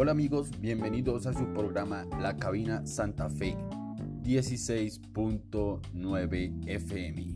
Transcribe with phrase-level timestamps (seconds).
[0.00, 3.56] Hola amigos, bienvenidos a su programa La Cabina Santa Fe
[4.22, 7.26] 16.9 FM.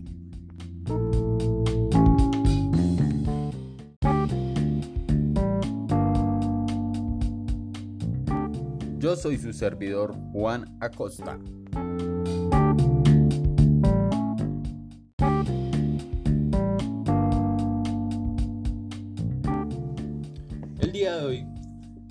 [9.01, 11.41] Yo soy su servidor Juan Acosta.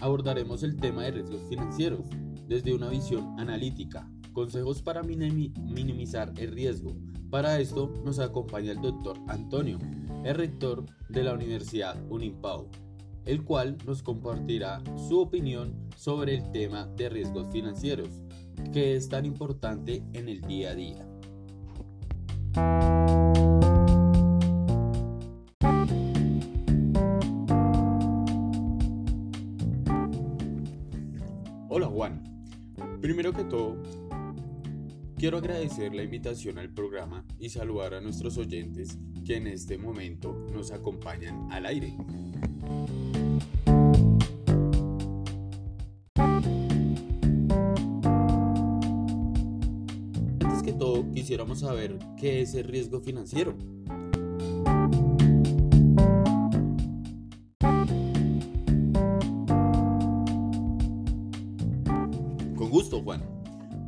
[0.01, 2.05] Abordaremos el tema de riesgos financieros
[2.47, 6.97] desde una visión analítica, consejos para minimizar el riesgo.
[7.29, 9.77] Para esto nos acompaña el doctor Antonio,
[10.25, 12.67] el rector de la Universidad Unimpau,
[13.25, 18.09] el cual nos compartirá su opinión sobre el tema de riesgos financieros,
[18.73, 21.10] que es tan importante en el día a día.
[33.41, 33.75] Que todo,
[35.17, 40.45] quiero agradecer la invitación al programa y saludar a nuestros oyentes que en este momento
[40.53, 41.95] nos acompañan al aire.
[50.39, 53.55] Antes que todo, quisiéramos saber qué es el riesgo financiero.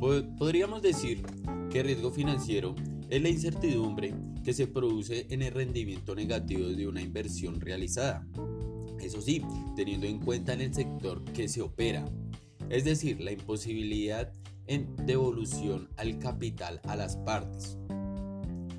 [0.04, 1.22] Podríamos decir
[1.70, 2.74] que riesgo financiero
[3.08, 4.12] es la incertidumbre
[4.44, 8.26] que se produce en el rendimiento negativo de una inversión realizada.
[9.00, 9.42] Eso sí,
[9.74, 12.04] teniendo en cuenta en el sector que se opera,
[12.68, 14.30] es decir, la imposibilidad
[14.66, 17.78] en devolución al capital a las partes,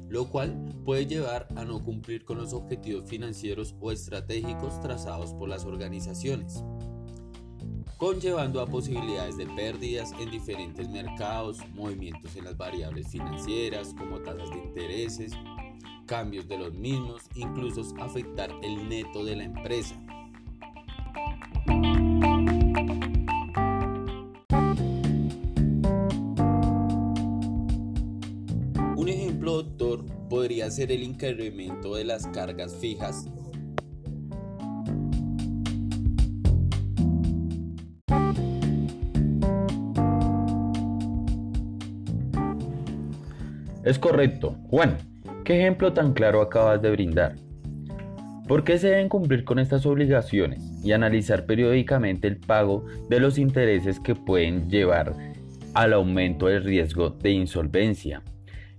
[0.07, 5.49] lo cual puede llevar a no cumplir con los objetivos financieros o estratégicos trazados por
[5.49, 6.63] las organizaciones
[7.97, 14.50] conllevando a posibilidades de pérdidas en diferentes mercados, movimientos en las variables financieras como tasas
[14.50, 15.31] de intereses,
[16.06, 19.95] cambios de los mismos, incluso afectar el neto de la empresa.
[28.97, 33.27] Un ejemplo, doctor, podría ser el incremento de las cargas fijas
[43.85, 44.57] Es correcto.
[44.72, 44.97] Juan,
[45.44, 47.35] ¿qué ejemplo tan claro acabas de brindar?
[48.47, 53.38] ¿Por qué se deben cumplir con estas obligaciones y analizar periódicamente el pago de los
[53.38, 55.13] intereses que pueden llevar
[55.75, 58.24] al aumento del riesgo de insolvencia?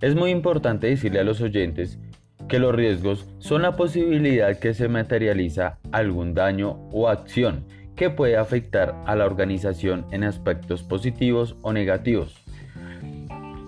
[0.01, 2.01] Es muy importante decirle a los oyentes
[2.49, 7.65] que los riesgos son la posibilidad que se materializa algún daño o acción
[7.95, 12.46] que puede afectar a la organización en aspectos positivos o negativos.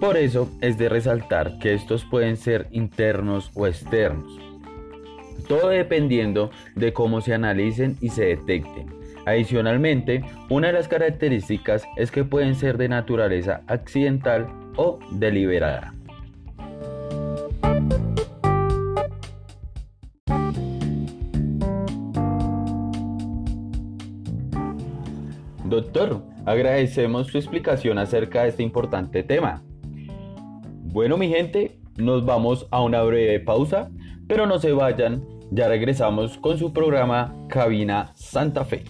[0.00, 4.38] Por eso es de resaltar que estos pueden ser internos o externos,
[5.48, 8.86] todo dependiendo de cómo se analicen y se detecten.
[9.26, 15.92] Adicionalmente, una de las características es que pueden ser de naturaleza accidental o deliberada.
[25.64, 29.62] Doctor, agradecemos su explicación acerca de este importante tema.
[30.98, 33.88] Bueno mi gente, nos vamos a una breve pausa,
[34.26, 38.82] pero no se vayan, ya regresamos con su programa Cabina Santa Fe.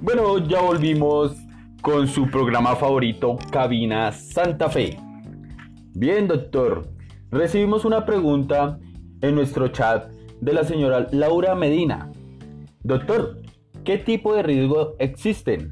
[0.00, 1.36] Bueno, ya volvimos
[1.82, 4.98] con su programa favorito, Cabina Santa Fe.
[5.94, 6.88] Bien, doctor,
[7.30, 8.80] recibimos una pregunta
[9.20, 12.09] en nuestro chat de la señora Laura Medina.
[12.82, 13.42] Doctor,
[13.84, 15.70] ¿qué tipo de riesgo existen?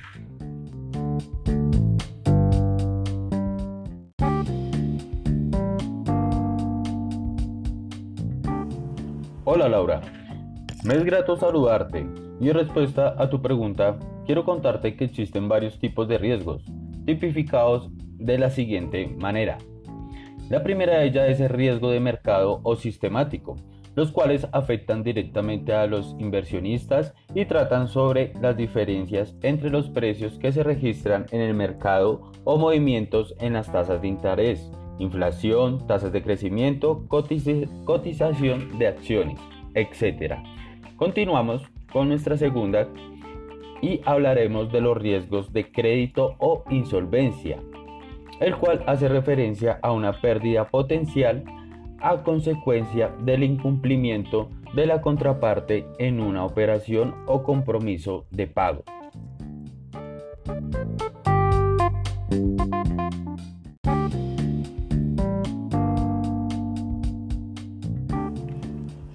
[9.45, 10.03] Hola Laura,
[10.85, 12.07] me es grato saludarte
[12.41, 16.63] y en respuesta a tu pregunta quiero contarte que existen varios tipos de riesgos,
[17.07, 17.89] tipificados
[18.19, 19.57] de la siguiente manera.
[20.51, 23.57] La primera de ellas es el riesgo de mercado o sistemático,
[23.99, 30.39] los cuales afectan directamente a los inversionistas y tratan sobre las diferencias entre los precios
[30.39, 36.13] que se registran en el mercado o movimientos en las tasas de interés, inflación, tasas
[36.13, 39.41] de crecimiento, cotización de acciones,
[39.75, 40.37] etc.
[40.95, 41.63] Continuamos
[41.93, 42.87] con nuestra segunda
[43.83, 47.59] y hablaremos de los riesgos de crédito o insolvencia.
[48.39, 51.43] el cual hace referencia a una pérdida potencial
[52.01, 58.85] a consecuencia del incumplimiento de la contraparte en una operación o compromiso de pago.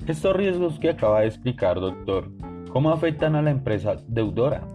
[0.07, 2.29] Estos riesgos que acaba de explicar, doctor,
[2.71, 4.67] ¿cómo afectan a la empresa deudora?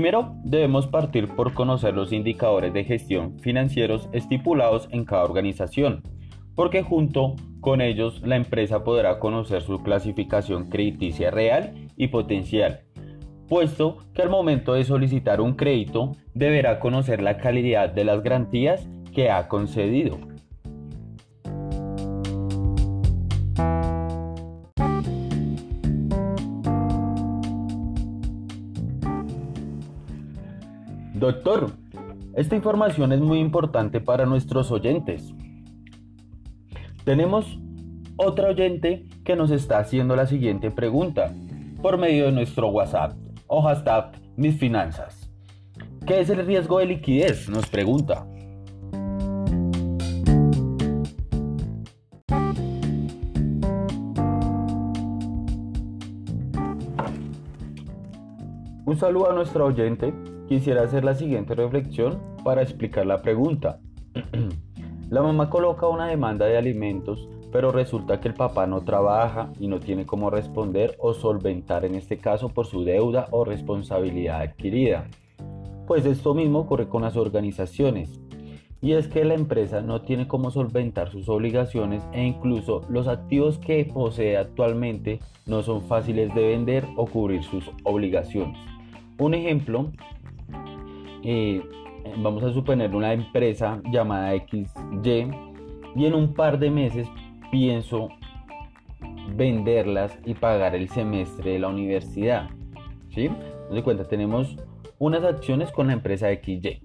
[0.00, 6.02] Primero debemos partir por conocer los indicadores de gestión financieros estipulados en cada organización,
[6.54, 12.80] porque junto con ellos la empresa podrá conocer su clasificación crediticia real y potencial
[13.46, 18.88] puesto que al momento de solicitar un crédito deberá conocer la calidad de las garantías
[19.12, 20.29] que ha concedido.
[31.20, 31.72] Doctor,
[32.34, 35.34] esta información es muy importante para nuestros oyentes.
[37.04, 37.58] Tenemos
[38.16, 41.34] otra oyente que nos está haciendo la siguiente pregunta
[41.82, 43.12] por medio de nuestro WhatsApp
[43.48, 45.30] o hashtag mis finanzas.
[46.06, 47.50] ¿Qué es el riesgo de liquidez?
[47.50, 48.26] Nos pregunta.
[58.86, 60.14] Un saludo a nuestro oyente.
[60.50, 63.80] Quisiera hacer la siguiente reflexión para explicar la pregunta.
[65.08, 69.66] la mamá coloca una demanda de alimentos pero resulta que el papá no trabaja y
[69.68, 75.06] no tiene cómo responder o solventar en este caso por su deuda o responsabilidad adquirida.
[75.86, 78.20] Pues esto mismo ocurre con las organizaciones.
[78.82, 83.58] Y es que la empresa no tiene cómo solventar sus obligaciones e incluso los activos
[83.58, 88.58] que posee actualmente no son fáciles de vender o cubrir sus obligaciones.
[89.18, 89.90] Un ejemplo,
[91.22, 91.62] eh,
[92.18, 95.30] vamos a suponer una empresa llamada XY
[95.96, 97.08] y en un par de meses
[97.50, 98.08] pienso
[99.34, 102.48] venderlas y pagar el semestre de la universidad.
[103.10, 103.28] ¿Sí?
[103.70, 104.56] de cuenta, tenemos
[104.98, 106.82] unas acciones con la empresa XY.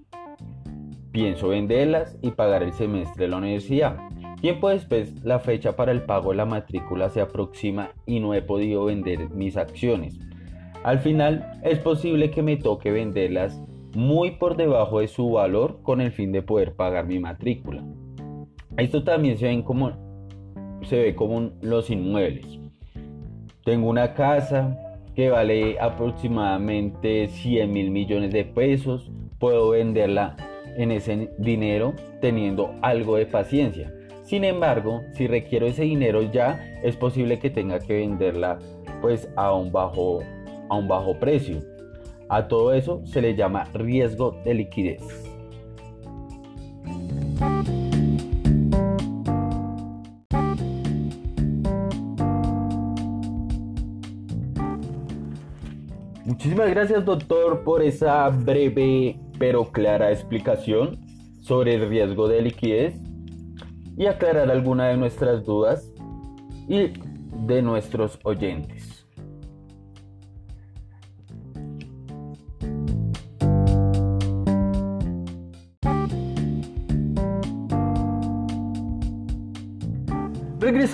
[1.10, 3.96] Pienso venderlas y pagar el semestre de la universidad.
[4.40, 8.42] Tiempo después, la fecha para el pago de la matrícula se aproxima y no he
[8.42, 10.18] podido vender mis acciones.
[10.84, 13.60] Al final, es posible que me toque venderlas
[13.96, 17.82] muy por debajo de su valor con el fin de poder pagar mi matrícula.
[18.76, 19.90] Esto también se ven como
[20.82, 22.60] se ve como los inmuebles.
[23.64, 24.78] Tengo una casa
[25.14, 29.10] que vale aproximadamente 100 mil millones de pesos.
[29.38, 30.36] Puedo venderla
[30.76, 33.92] en ese dinero teniendo algo de paciencia.
[34.24, 38.58] Sin embargo, si requiero ese dinero ya, es posible que tenga que venderla
[39.00, 40.20] pues a un bajo,
[40.68, 41.75] a un bajo precio.
[42.28, 45.02] A todo eso se le llama riesgo de liquidez.
[56.24, 60.98] Muchísimas gracias doctor por esa breve pero clara explicación
[61.40, 62.94] sobre el riesgo de liquidez
[63.96, 65.92] y aclarar alguna de nuestras dudas
[66.68, 66.92] y
[67.46, 68.95] de nuestros oyentes.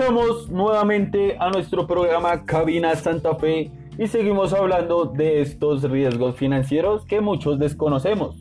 [0.03, 7.05] Regresamos nuevamente a nuestro programa Cabina Santa Fe y seguimos hablando de estos riesgos financieros
[7.05, 8.37] que muchos desconocemos.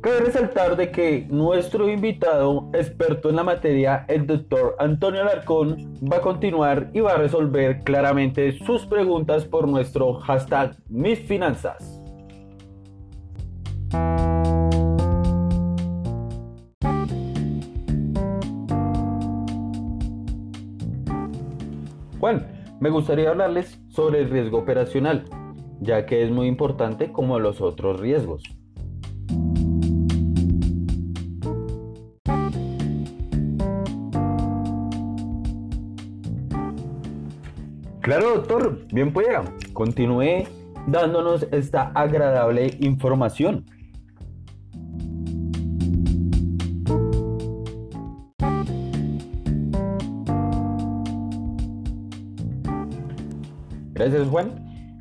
[0.00, 6.18] Cabe resaltar de que nuestro invitado experto en la materia, el doctor Antonio Alarcón, va
[6.18, 11.18] a continuar y va a resolver claramente sus preguntas por nuestro hashtag Mis
[22.80, 25.24] me gustaría hablarles sobre el riesgo operacional,
[25.80, 28.42] ya que es muy importante como los otros riesgos.
[38.00, 39.44] Claro, doctor, bien pueda.
[39.74, 40.44] Continúe
[40.86, 43.66] dándonos esta agradable información.
[53.98, 54.52] Gracias Juan.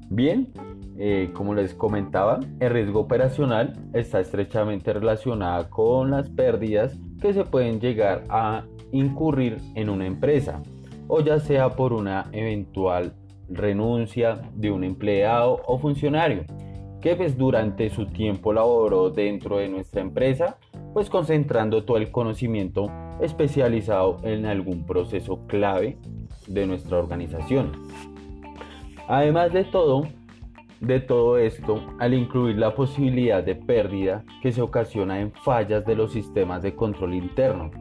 [0.10, 0.52] Bien,
[0.98, 7.44] eh, como les comentaba, el riesgo operacional está estrechamente relacionado con las pérdidas que se
[7.44, 10.64] pueden llegar a incurrir en una empresa.
[11.10, 13.14] o ya sea por una eventual
[13.48, 16.44] renuncia de un empleado o funcionario
[17.00, 20.58] que pues durante su tiempo laboró dentro de nuestra empresa,
[20.94, 25.98] pues concentrando todo el conocimiento especializado en algún proceso clave
[26.48, 27.72] de nuestra organización.
[29.08, 30.04] Además de todo,
[30.82, 35.96] de todo esto, al incluir la posibilidad de pérdida que se ocasiona en fallas de
[35.96, 37.72] los sistemas de control interno.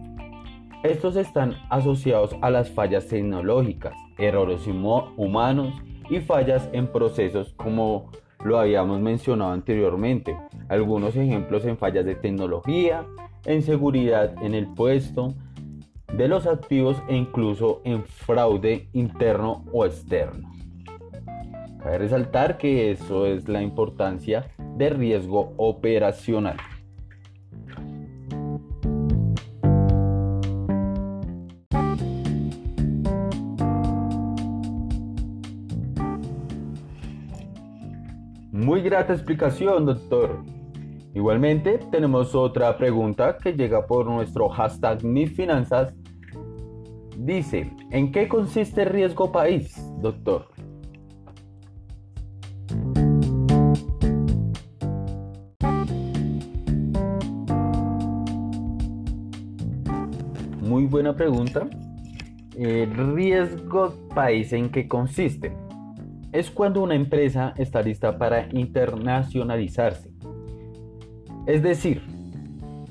[0.84, 5.74] Estos están asociados a las fallas tecnológicas, errores humanos
[6.08, 8.12] y fallas en procesos como
[8.44, 10.38] lo habíamos mencionado anteriormente.
[10.68, 13.04] Algunos ejemplos en fallas de tecnología,
[13.46, 15.34] en seguridad en el puesto
[16.12, 20.55] de los activos e incluso en fraude interno o externo.
[21.86, 26.56] Cabe resaltar que eso es la importancia de riesgo operacional.
[38.50, 40.42] Muy grata explicación, doctor.
[41.14, 45.94] Igualmente, tenemos otra pregunta que llega por nuestro hashtag MiFinanzas.
[47.16, 50.48] Dice, ¿en qué consiste riesgo país, doctor?
[60.96, 61.68] Buena pregunta.
[62.56, 65.52] ¿El riesgo país en qué consiste?
[66.32, 70.10] es cuando una empresa está lista para internacionalizarse.
[71.46, 72.02] Es decir,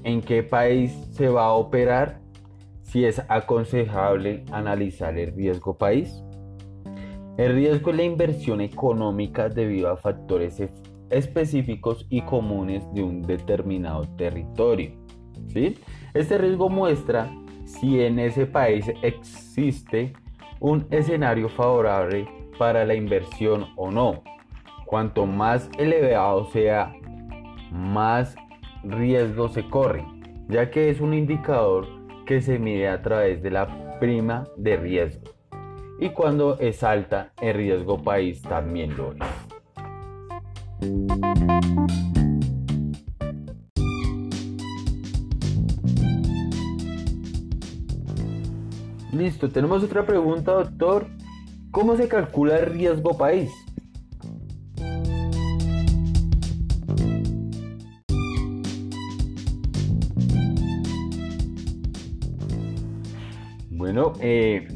[0.03, 2.21] en qué país se va a operar,
[2.81, 6.23] si es aconsejable analizar el riesgo país.
[7.37, 10.61] El riesgo es la inversión económica debido a factores
[11.09, 14.91] específicos y comunes de un determinado territorio.
[15.47, 15.77] ¿sí?
[16.13, 17.31] Este riesgo muestra
[17.79, 20.13] si en ese país existe
[20.59, 22.27] un escenario favorable
[22.57, 24.23] para la inversión o no.
[24.85, 26.93] Cuanto más elevado sea,
[27.71, 28.35] más
[28.83, 30.05] riesgo se corre,
[30.47, 31.87] ya que es un indicador
[32.25, 35.31] que se mide a través de la prima de riesgo.
[35.99, 39.19] Y cuando es alta, el riesgo país también lo es.
[49.15, 51.07] Listo, tenemos otra pregunta, doctor.
[51.71, 53.49] ¿Cómo se calcula el riesgo país?
[63.69, 64.67] Bueno, eh,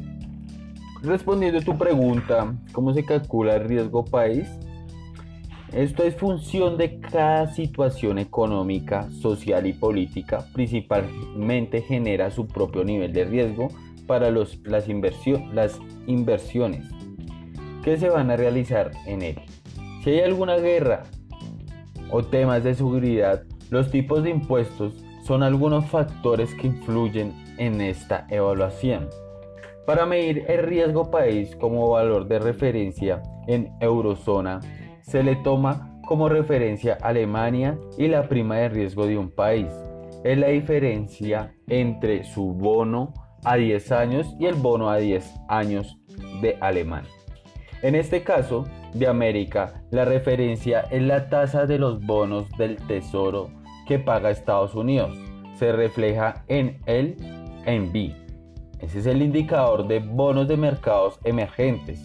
[1.03, 4.47] respondiendo a tu pregunta, ¿cómo se calcula el riesgo país?
[5.73, 10.45] Esto es función de cada situación económica, social y política.
[10.53, 13.67] Principalmente genera su propio nivel de riesgo
[14.09, 14.87] para los, las,
[15.53, 16.89] las inversiones
[17.83, 19.39] que se van a realizar en él.
[20.03, 21.03] Si hay alguna guerra
[22.09, 28.25] o temas de seguridad, los tipos de impuestos son algunos factores que influyen en esta
[28.31, 29.09] evaluación.
[29.85, 34.59] Para medir el riesgo país como valor de referencia en eurozona,
[35.01, 39.67] se le toma como referencia Alemania y la prima de riesgo de un país.
[40.23, 43.13] Es la diferencia entre su bono
[43.43, 45.97] a 10 años y el bono a 10 años
[46.41, 47.11] de Alemania.
[47.81, 53.49] En este caso, de América, la referencia es la tasa de los bonos del tesoro
[53.87, 55.17] que paga Estados Unidos.
[55.55, 57.15] Se refleja en el
[57.65, 58.15] B.
[58.79, 62.01] Ese es el indicador de bonos de mercados emergentes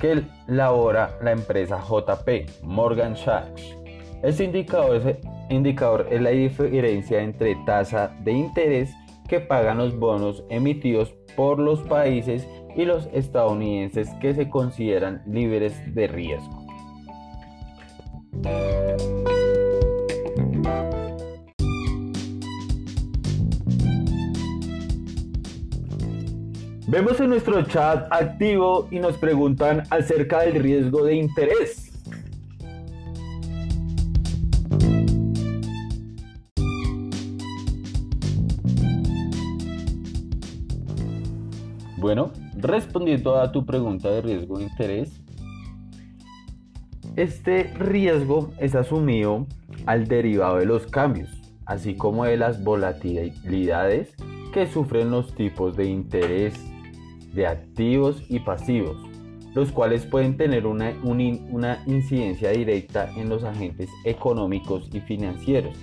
[0.00, 3.76] que elabora la empresa JP, Morgan Sachs.
[4.22, 5.18] Este indicador es,
[5.48, 8.94] indicador es la diferencia entre tasa de interés
[9.32, 12.46] que pagan los bonos emitidos por los países
[12.76, 16.66] y los estadounidenses que se consideran libres de riesgo.
[26.88, 31.91] Vemos en nuestro chat activo y nos preguntan acerca del riesgo de interés.
[42.02, 45.22] Bueno, respondiendo a tu pregunta de riesgo de interés,
[47.14, 49.46] este riesgo es asumido
[49.86, 51.30] al derivado de los cambios,
[51.64, 54.16] así como de las volatilidades
[54.52, 56.54] que sufren los tipos de interés
[57.34, 58.96] de activos y pasivos,
[59.54, 65.76] los cuales pueden tener una, incidencia directa en los agentes económicos y financieros.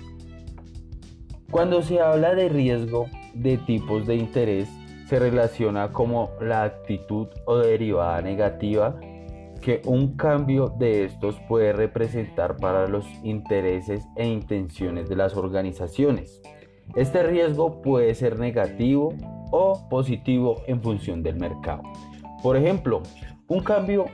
[1.50, 4.68] Cuando se habla de riesgo de tipos de interés,
[5.10, 8.94] se relaciona como la actitud o derivada negativa
[9.60, 16.40] que un cambio de estos puede representar para los intereses e intenciones de las organizaciones.
[16.94, 19.12] Este riesgo puede ser negativo
[19.50, 21.82] o positivo en función del mercado.
[22.40, 23.02] Por ejemplo,
[23.48, 24.04] un cambio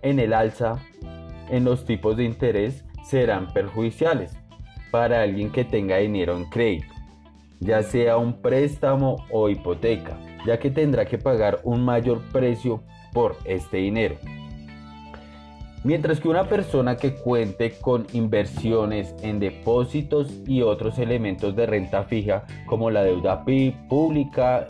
[0.00, 0.76] en el alza
[1.50, 4.34] en los tipos de interés serán perjudiciales
[4.90, 6.91] para alguien que tenga dinero en crédito,
[7.62, 13.36] ya sea un préstamo o hipoteca, ya que tendrá que pagar un mayor precio por
[13.44, 14.16] este dinero.
[15.84, 22.04] Mientras que una persona que cuente con inversiones en depósitos y otros elementos de renta
[22.04, 23.44] fija como la deuda
[23.88, 24.66] pública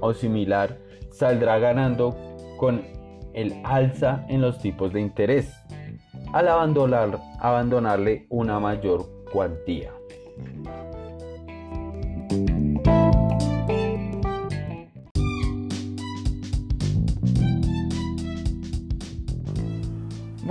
[0.00, 0.78] o similar
[1.10, 2.16] saldrá ganando
[2.56, 2.82] con
[3.34, 5.52] el alza en los tipos de interés
[6.32, 9.90] al abandonar, abandonarle una mayor cuantía.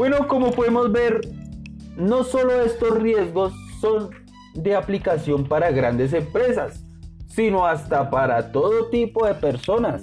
[0.01, 1.21] Bueno, como podemos ver,
[1.95, 4.09] no solo estos riesgos son
[4.55, 6.83] de aplicación para grandes empresas,
[7.27, 10.01] sino hasta para todo tipo de personas.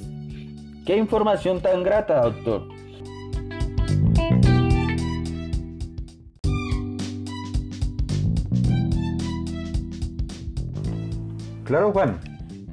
[0.87, 2.69] Qué información tan grata, doctor.
[11.65, 12.21] Claro, Juan,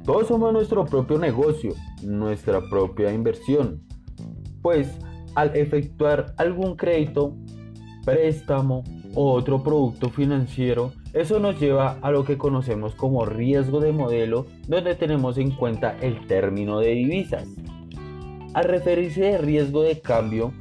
[0.04, 3.82] todos somos nuestro propio negocio, nuestra propia inversión.
[4.62, 4.96] Pues
[5.36, 7.36] al efectuar algún crédito,
[8.04, 8.82] préstamo
[9.14, 14.46] o otro producto financiero, eso nos lleva a lo que conocemos como riesgo de modelo,
[14.66, 17.46] donde tenemos en cuenta el término de divisas.
[18.54, 20.52] Al referirse de riesgo de cambio,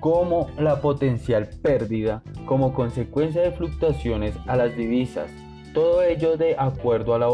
[0.00, 5.30] como la potencial pérdida como consecuencia de fluctuaciones a las divisas,
[5.72, 7.28] todo ello de acuerdo a la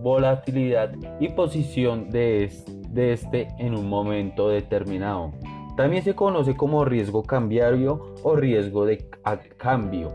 [0.00, 5.32] volatilidad y posición de este en un momento determinado.
[5.76, 9.08] También se conoce como riesgo cambiario o riesgo de
[9.56, 10.12] cambio.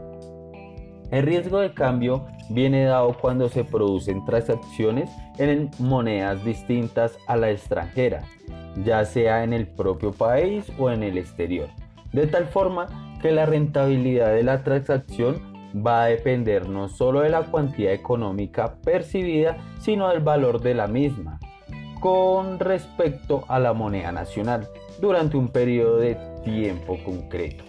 [1.10, 5.10] El riesgo de cambio viene dado cuando se producen transacciones
[5.40, 8.24] en monedas distintas a la extranjera,
[8.84, 11.70] ya sea en el propio país o en el exterior,
[12.12, 15.42] de tal forma que la rentabilidad de la transacción
[15.76, 20.88] va a depender no solo de la cuantía económica percibida, sino del valor de la
[20.88, 21.40] misma
[22.00, 24.68] con respecto a la moneda nacional
[25.00, 27.64] durante un periodo de tiempo concreto.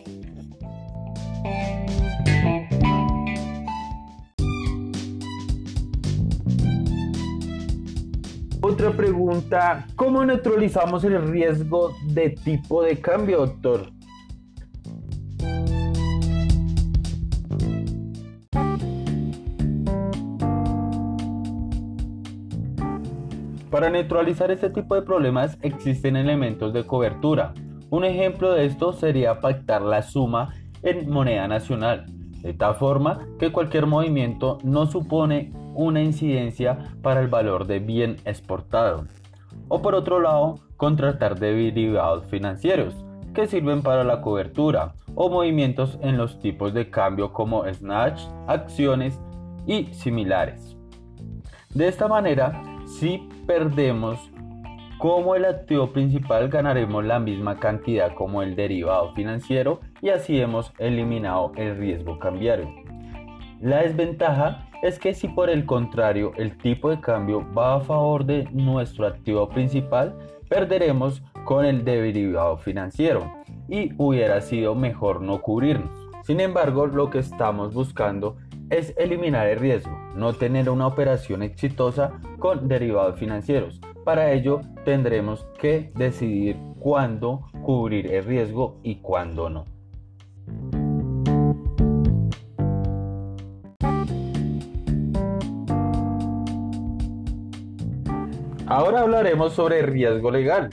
[8.60, 13.97] Otra pregunta, ¿cómo neutralizamos el riesgo de tipo de cambio, doctor?
[23.78, 27.54] Para neutralizar este tipo de problemas existen elementos de cobertura.
[27.90, 32.06] Un ejemplo de esto sería pactar la suma en moneda nacional,
[32.42, 38.16] de tal forma que cualquier movimiento no supone una incidencia para el valor de bien
[38.24, 39.04] exportado.
[39.68, 42.96] O por otro lado, contratar derivados financieros,
[43.32, 49.20] que sirven para la cobertura, o movimientos en los tipos de cambio como snatch, acciones
[49.68, 50.76] y similares.
[51.72, 54.30] De esta manera, si perdemos
[54.98, 60.70] como el activo principal ganaremos la misma cantidad como el derivado financiero y así hemos
[60.78, 62.68] eliminado el riesgo cambiario.
[63.62, 68.26] La desventaja es que si por el contrario el tipo de cambio va a favor
[68.26, 70.14] de nuestro activo principal,
[70.50, 73.32] perderemos con el derivado financiero
[73.66, 75.90] y hubiera sido mejor no cubrirnos.
[76.22, 78.36] Sin embargo, lo que estamos buscando
[78.70, 83.80] es eliminar el riesgo, no tener una operación exitosa con derivados financieros.
[84.04, 89.64] Para ello tendremos que decidir cuándo cubrir el riesgo y cuándo no.
[98.66, 100.70] Ahora hablaremos sobre riesgo legal.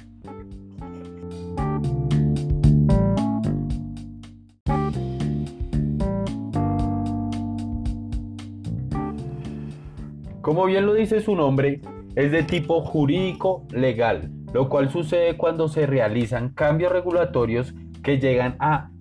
[10.46, 11.82] Como bien lo dice su nombre,
[12.14, 18.56] es de tipo jurídico legal, lo cual sucede cuando se realizan cambios regulatorios que llegan
[18.60, 18.92] a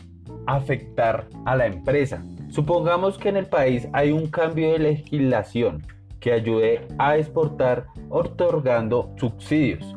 [0.47, 2.25] afectar a la empresa.
[2.49, 5.87] Supongamos que en el país hay un cambio de legislación
[6.19, 9.95] que ayude a exportar otorgando subsidios,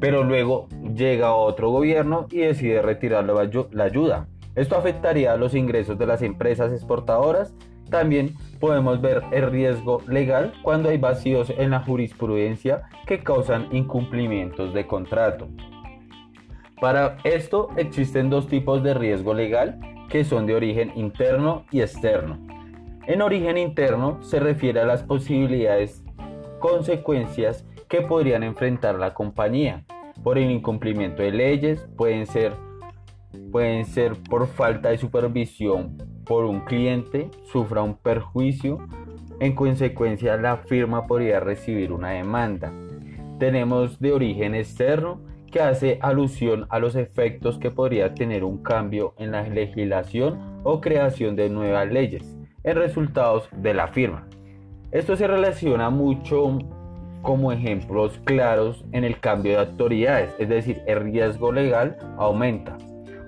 [0.00, 4.28] pero luego llega otro gobierno y decide retirar la ayuda.
[4.54, 7.54] Esto afectaría los ingresos de las empresas exportadoras
[7.90, 14.72] también podemos ver el riesgo legal cuando hay vacíos en la jurisprudencia que causan incumplimientos
[14.72, 15.48] de contrato.
[16.80, 22.38] Para esto existen dos tipos de riesgo legal que son de origen interno y externo.
[23.06, 26.04] En origen interno se refiere a las posibilidades,
[26.58, 29.84] consecuencias que podrían enfrentar la compañía
[30.22, 32.52] por el incumplimiento de leyes, pueden ser,
[33.50, 38.78] pueden ser por falta de supervisión por un cliente, sufra un perjuicio,
[39.40, 42.72] en consecuencia la firma podría recibir una demanda.
[43.40, 49.12] Tenemos de origen externo que hace alusión a los efectos que podría tener un cambio
[49.18, 54.28] en la legislación o creación de nuevas leyes en resultados de la firma.
[54.92, 56.58] Esto se relaciona mucho
[57.22, 62.78] como ejemplos claros en el cambio de autoridades, es decir, el riesgo legal aumenta.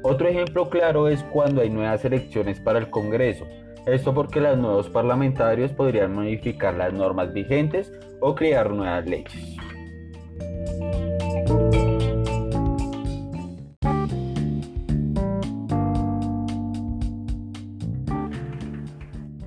[0.05, 3.47] Otro ejemplo claro es cuando hay nuevas elecciones para el Congreso.
[3.87, 9.57] Esto porque los nuevos parlamentarios podrían modificar las normas vigentes o crear nuevas leyes.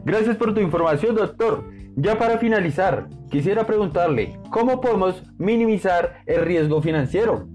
[0.05, 1.65] Gracias por tu información, doctor.
[1.97, 7.47] Ya para finalizar, quisiera preguntarle, ¿cómo podemos minimizar el riesgo financiero?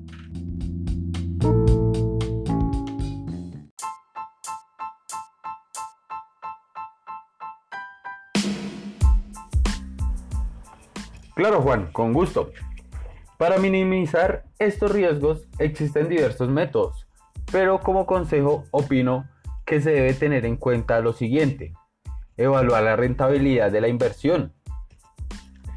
[11.40, 12.50] Claro, Juan, con gusto.
[13.38, 17.06] Para minimizar estos riesgos existen diversos métodos,
[17.50, 19.26] pero como consejo opino
[19.64, 21.72] que se debe tener en cuenta lo siguiente
[22.36, 24.52] evaluar la rentabilidad de la inversión.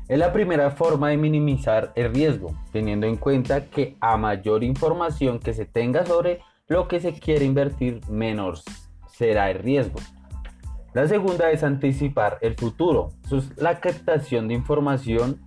[0.09, 5.39] Es la primera forma de minimizar el riesgo, teniendo en cuenta que a mayor información
[5.39, 8.57] que se tenga sobre lo que se quiere invertir, menor
[9.07, 10.01] será el riesgo.
[10.93, 13.13] La segunda es anticipar el futuro.
[13.31, 15.39] Es la captación de información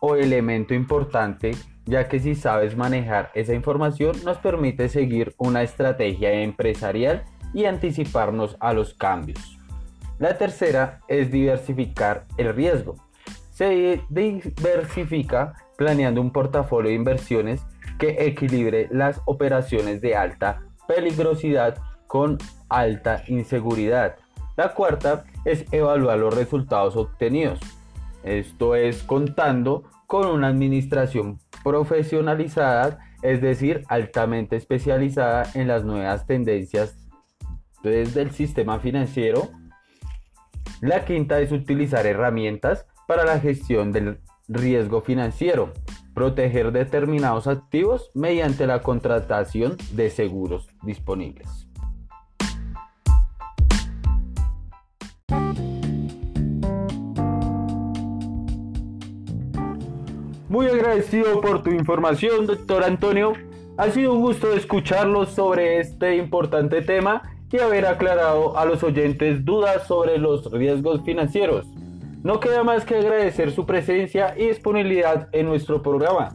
[0.00, 1.52] o elemento importante,
[1.84, 8.56] ya que si sabes manejar esa información nos permite seguir una estrategia empresarial y anticiparnos
[8.60, 9.58] a los cambios.
[10.18, 12.96] La tercera es diversificar el riesgo.
[13.50, 17.62] Se diversifica planeando un portafolio de inversiones
[17.98, 24.16] que equilibre las operaciones de alta peligrosidad con alta inseguridad.
[24.56, 27.60] La cuarta es evaluar los resultados obtenidos.
[28.26, 36.96] Esto es contando con una administración profesionalizada, es decir, altamente especializada en las nuevas tendencias
[37.82, 39.50] desde el sistema financiero
[40.82, 45.72] la quinta es utilizar herramientas para la gestión del riesgo financiero,
[46.14, 51.65] proteger determinados activos mediante la contratación de seguros disponibles.
[60.56, 63.34] Muy agradecido por tu información, doctor Antonio.
[63.76, 67.20] Ha sido un gusto escucharlo sobre este importante tema
[67.52, 71.66] y haber aclarado a los oyentes dudas sobre los riesgos financieros.
[72.22, 76.34] No queda más que agradecer su presencia y disponibilidad en nuestro programa.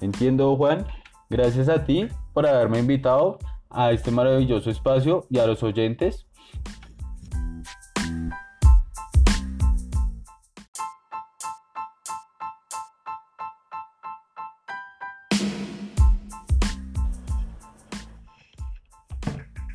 [0.00, 0.86] Entiendo, Juan.
[1.28, 3.38] Gracias a ti por haberme invitado
[3.70, 6.26] a este maravilloso espacio y a los oyentes.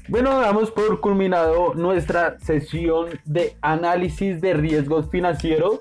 [0.07, 5.79] Bueno, damos por culminado nuestra sesión de análisis de riesgos financieros.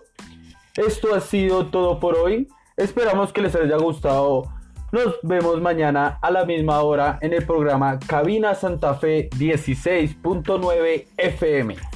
[0.79, 2.49] Esto ha sido todo por hoy.
[2.79, 4.60] Esperamos que les haya gustado.
[4.93, 11.90] Nos vemos mañana a la misma hora en el programa Cabina Santa Fe 16.9 FM.